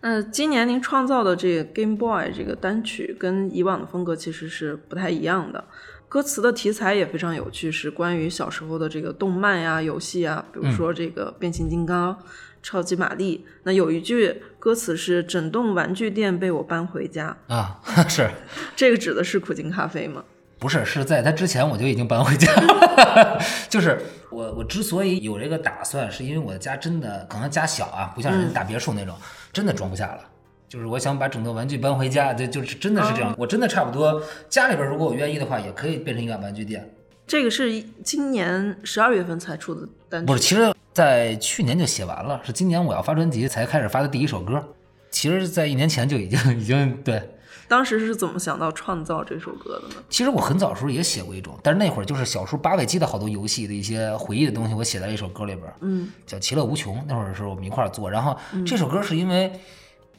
[0.01, 5.63] 那今年您创造的这个 Game Boy 这个单曲跟以往的风格其实是不太一样的，
[6.09, 12.19] 歌词的题材也非常有趣，是关于小时候的这个动漫呀、游戏啊，比如说这个变形金刚。
[12.63, 18.27] 超级玛丽，那有一句歌词是“整栋玩具店被我搬回家”啊， 是
[18.75, 20.23] 这个指的是苦精咖啡吗？
[20.57, 23.37] 不是，是在它之前我就已经搬回家了。
[23.69, 29.13] 就是我我之所以有这个打算，是因为我的家真的可能家小啊，不像人家大别墅那种，
[29.51, 30.21] 真的装不下了。
[30.69, 33.35] 就是我想把整栋玩具搬回家，就就是真的是这样。
[33.37, 36.89] 我真的差不多家里边如果我愿意的话，也可以变成一个玩具店。
[37.33, 40.71] 这个是今年十二月份才出的单曲，不是，其实。
[40.93, 44.63] 在去年就写完了，是今年我要发专辑才开始发的第一首歌。
[45.09, 47.19] 其实，在一年前就已经 已经对。
[47.67, 49.95] 当时是怎么想到创造这首歌的呢？
[50.11, 56.95] 其实我很早的时候也写过一种，但是那会儿就是小时候八位机的好多游戏的一些回忆的东西，我写在一首歌里边，嗯，叫《其乐无穷》。
[57.07, 59.51] 那会儿的时候我们一块儿做，然后这首歌是因为，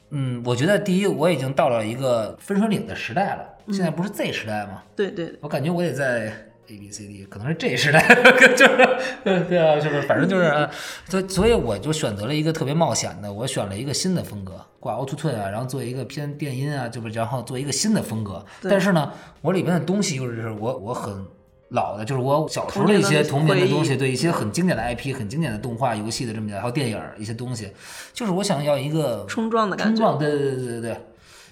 [0.09, 4.83] 嗯，我觉得第一我已经到了一个分水岭的时代了，现在不是 Z 时代吗？
[4.93, 6.51] 对对，我感觉我得在。
[6.67, 8.01] A B C D 可能是这时代，
[8.55, 10.01] 就是对啊，就是？
[10.03, 10.69] 反正就是，
[11.07, 18.43] 所以所以我就选择了一个特别冒险的，我选了一个新的风格，挂 Auto Tune 啊，然后做一个偏电音啊，就是然后做一个新的风格。
[18.63, 21.25] 但是呢，我里面的东西又是我我很
[21.69, 27.71] 老的，就是我小时候的一些童年的东西，对一些很经典的 IP、很经典的动画、游戏的这么还有电影一些东西，
[28.13, 31.01] 就是我想要一个冲撞的感觉，冲撞，对对对对对对，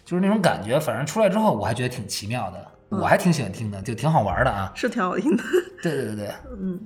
[0.06, 0.80] 就是那种感觉。
[0.80, 2.68] 反正出来之后，我还觉得挺奇妙的。
[3.00, 5.44] 我还挺喜欢听的，就挺好玩的啊，是挺好听的。
[5.82, 6.80] 对对对对，嗯，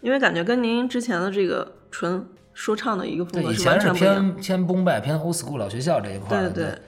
[0.00, 4.14] 因为感觉跟您之前的这个纯说唱的一个风格是完全不一样。
[4.14, 6.50] 偏偏崩败，偏 old school 老学校这一块的。
[6.50, 6.78] 对对。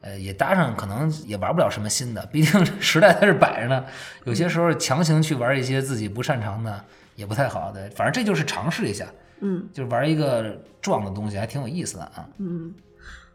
[0.00, 3.84] 呃，也搭上，可能也玩不了什么新的，毕竟时代在这摆着呢。
[4.22, 6.84] 有些时候强行去玩一些自己不擅长的，
[7.16, 7.90] 也不太好的。
[7.96, 9.06] 反正这就是尝试一下，
[9.40, 12.28] 嗯，就是玩一个撞的东西，还挺有意思的啊。
[12.38, 12.72] 嗯。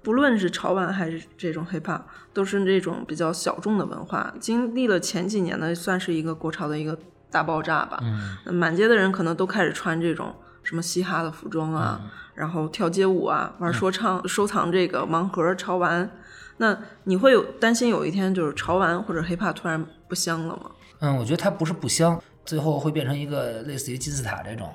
[0.03, 2.01] 不论是潮玩还是这种 hiphop，
[2.33, 4.33] 都是这种比较小众的文化。
[4.39, 6.97] 经历了前几年呢，算是一个国潮的一个
[7.31, 7.97] 大爆炸吧。
[8.01, 12.01] 嗯，满街的人可能都开始穿这种什么嘻哈的服装啊，
[12.35, 16.11] 然后跳街舞啊，玩说唱，收藏这个盲盒潮玩。
[16.57, 20.69] 那你会有担心有一天就是潮玩或者 hiphop 突然不香了吗？
[20.99, 24.69] 嗯，我觉得它不是不香，最后会变成一个类似于金字塔这种。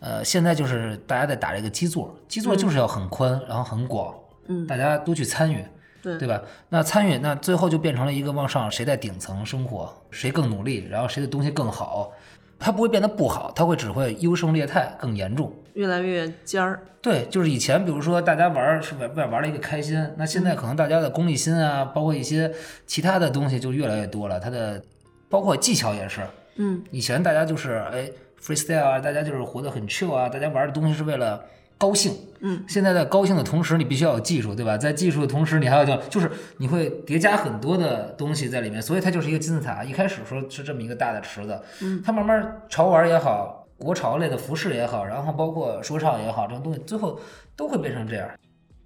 [0.00, 4.14] 呃，现在就是大家在打这个基座，基座就是要很宽，然后很广。
[4.46, 5.64] 嗯，大家都去参与，
[6.02, 6.42] 对对吧？
[6.68, 12.12] 那参与，那最后就变成了一个往上，谁在顶层生活，谁更努力，然后谁的东西更好，
[12.58, 16.82] 它不会变得不好，它会只会优胜劣汰更严重，越来越尖儿。
[17.00, 22.50] 对，就是以前比如说大家玩是为玩玩了一个开心，那现在可能大家的功利心啊，包括一些
[22.86, 24.82] 其他的东西就越来越多了，它的
[25.28, 26.20] 包括技巧也是，
[26.56, 28.10] 嗯，以前大家就是哎
[28.42, 31.42] freestyle 啊，大家就是活得很 chill 啊，大家玩的东西是为了。
[31.76, 34.76] 高兴，嗯，现在在高兴的同时，你必须要有技术，对吧？
[34.78, 39.82] 在技术的同时，你还要叫，就是你会叠加很多的东西在里面，所以它就是一个金字塔。
[39.84, 47.18] 一开始说是这么一个大的池子，嗯，它慢慢潮玩也好，国潮类的服饰也好，然后包括说唱也好，这种东西最后
[47.56, 48.28] 都会变成这样。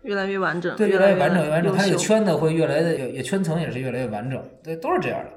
[0.02, 1.76] 越来越完整，对，越来越完整，越完整。
[1.76, 5.30] 它这个圈子会越来的，也也圈层也是越来越完整，对，都是这样的。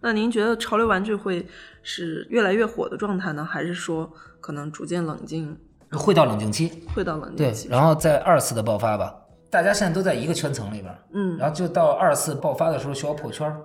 [0.00, 1.44] 那您觉得潮流玩具会
[1.82, 4.10] 是越来越火的状态呢，还是说
[4.40, 5.58] 可能逐渐冷静，
[5.92, 7.68] 会到冷静期，会到冷静，期？
[7.68, 9.14] 然后再二次的爆发吧。
[9.50, 11.38] 大家现在都在一个圈层里边，嗯。
[11.38, 13.56] 然后就到二次爆发的时候需要破圈儿，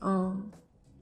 [0.00, 0.50] 嗯。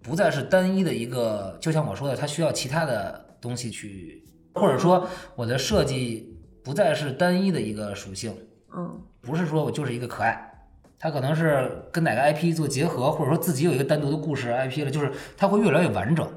[0.03, 4.22] 不再是单一的一个，就像我说的，它需要其他的东西去，
[4.55, 8.37] 或者说我的设计不再是单一的一个属性，
[8.77, 9.01] 嗯。
[9.22, 10.68] 不是说我就是一个可爱，
[10.99, 16.29] 它可能是跟哪个 IP 做结合，或者说自己有一个单独的故事 IP 了，就是它会越来越完整。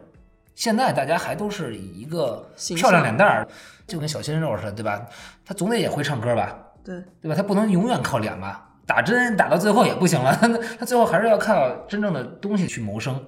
[0.55, 3.47] 现在大家还都是以一个漂亮脸蛋儿，
[3.89, 5.05] 就跟小鲜肉似的，对吧？
[5.45, 7.35] 他总得也会唱歌吧，对，对吧？
[7.35, 8.67] 他不能永远靠脸吧？
[8.85, 10.47] 打针打到最后也不行了，他
[10.79, 13.19] 他最后还是要靠真正的东西去谋生，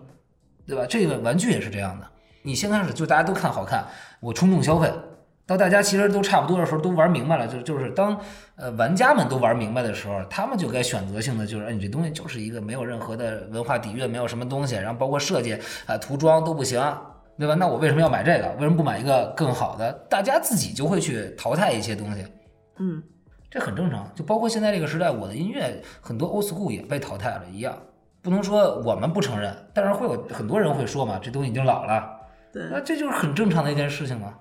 [0.65, 0.85] 对吧？
[0.87, 2.07] 这个玩具也是这样的。
[2.43, 3.85] 你先开始就大家都看好看，
[4.19, 4.91] 我冲动消费，
[5.45, 8.19] 到大家其实都差不多的时候，都玩明白了，就就是当
[8.55, 15.53] 呃玩家们都玩明白的时候，他们就该选择性的就是，哎，你这东西就是一个没有任何的文化底蕴，没有什么东西，然后包括设计
[15.85, 16.81] 啊、涂装都不行，
[17.41, 17.55] 对吧？
[17.55, 18.47] 那我为什么要买这个？
[18.59, 19.91] 为什么不买一个更好的？
[20.07, 22.23] 大家自己就会去淘汰一些东西。
[22.77, 23.01] 嗯
[23.49, 27.75] 这很正常，就包括现在这个时代，我的音乐很多 old school 也被淘汰了一样。
[28.21, 32.07] 不能说我们不承认，但是会有很多人会说嘛，这东西已经老了，
[32.53, 32.63] 对。
[32.71, 34.35] 那这就是很正常的一件事情嘛。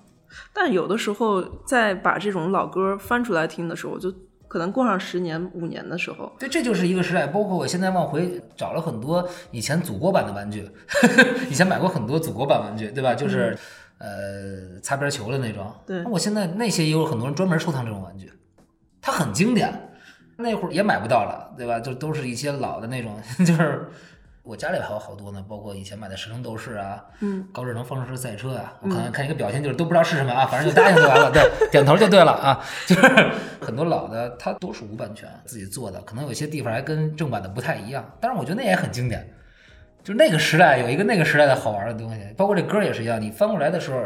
[0.52, 4.14] 但有的时候在把这种老歌翻出来听的时候，就
[4.50, 7.24] 可能过上十年五年的时候，对，这就是一个时代。
[7.28, 10.68] 包括我现在往回找了很多以前祖国版的玩具，
[11.48, 13.14] 以前买过很多祖国版玩具，对吧？
[13.14, 13.56] 就是、
[13.98, 15.72] 呃擦边球的那种。
[15.86, 18.32] 对那我现在那些也有很多人专门收藏这种玩具，
[19.00, 19.72] 它很经典。
[20.36, 21.78] 那会儿也买不到了，对吧？
[21.78, 23.14] 就都是一些老的那种，
[23.46, 23.86] 就是
[24.50, 32.60] 我家里还有好多呢，包括以前买的神龙斗士啊，嗯，高智能方程式赛车啊，我可能看一个表情就是都不知道是什么啊，反正就答应就完了，对，点头就对了啊。
[32.84, 33.30] 就是
[33.60, 39.24] 很多老的它都是无版权自己做的，可能有些地方还跟正版的不太一样，但是我觉得那也很经典。
[40.02, 44.02] 就那个时代有一个那个时代的好玩的东西，包括这歌也是一样，你翻过来的时候，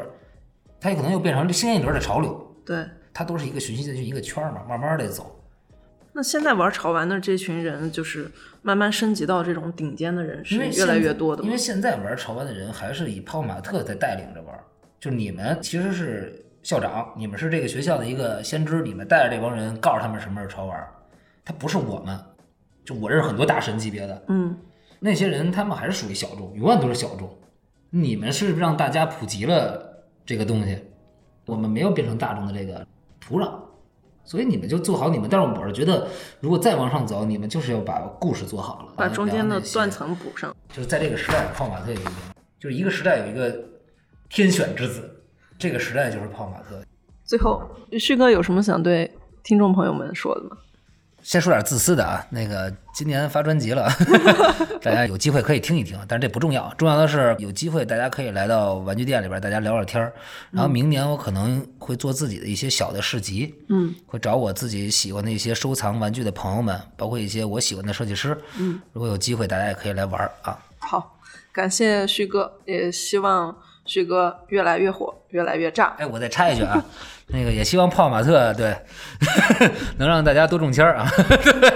[0.79, 2.85] 它有可能又变成新一轮的潮流，对。
[3.17, 5.34] 它都是一个循序渐进一个圈儿嘛，慢慢的走。
[6.15, 8.31] 那现在玩潮玩的这群人，就是
[8.63, 14.59] 慢慢升级到这种顶尖的人，是越来越多的嘛因为现在玩潮玩的人还是以泡马特在带领着玩，
[15.01, 20.89] 就你们其实是校长，你们是这个学校的一个先知，你们带着这帮人告诉他们什么是潮玩，
[21.45, 22.19] 他不是我们。
[22.85, 24.55] 就我认识很多大神级别的嗯，
[25.01, 27.35] 那些人，他们还是属于小众，永远都是小众。
[27.89, 30.79] 你们是让大家普及了这个东西，
[31.47, 32.87] 我们没有变成大众的这个
[33.19, 33.51] 土壤，
[34.25, 35.29] 所以你们就做好你们。
[35.31, 36.09] 但是我是觉得，
[36.41, 40.55] 如果再往上走，你们就是要把故事做好了，把中间的断层补上。
[40.73, 42.11] 就是在这个时代，泡马特有一个，
[42.59, 43.57] 就是一个时代有一个
[44.29, 45.23] 天选之子，
[45.59, 46.83] 这个时代就是泡马特。
[47.25, 47.63] 最后，
[47.99, 49.11] 旭哥有什么想对
[49.43, 50.57] 听众朋友们说的吗？
[51.25, 53.89] 先说点自私的啊，那个今年发专辑了，
[54.83, 60.13] 大家有机会可以听一听，但是这不重要，重要的是有机会大家可以来到玩具店里边，大家聊聊天儿。
[60.51, 70.59] 然后明年我可能会做自己的一些小的市集，嗯，会找我自己喜欢的一些收藏玩具的朋友们，包括一些我喜欢的设计师，嗯，如果有机会大家也可以来玩儿啊。
[70.79, 71.19] 好，
[71.51, 73.57] 感谢旭哥，也希望
[73.87, 75.95] 旭哥越来越火，越来越炸。
[75.99, 76.85] 哎，我再插一句啊，
[77.29, 78.75] 那个也希望泡马特对
[79.99, 81.09] 能让大家多中签儿啊。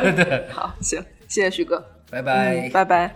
[0.02, 2.54] 对对，好，行，谢谢旭哥，拜拜。
[2.54, 3.14] 嗯，拜拜。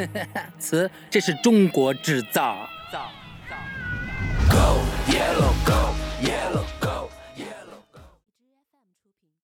[0.58, 2.56] 词，这是中国制造。
[4.48, 6.64] Go yellow, go, yellow,